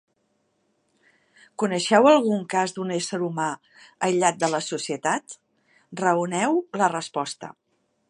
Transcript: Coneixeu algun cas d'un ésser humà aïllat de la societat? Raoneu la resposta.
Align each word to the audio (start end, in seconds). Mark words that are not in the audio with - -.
Coneixeu 1.63 2.09
algun 2.13 2.41
cas 2.55 2.73
d'un 2.79 2.95
ésser 2.97 3.21
humà 3.27 3.47
aïllat 4.09 4.43
de 4.47 4.53
la 4.57 4.65
societat? 4.71 5.41
Raoneu 6.05 6.61
la 6.83 6.93
resposta. 6.99 7.57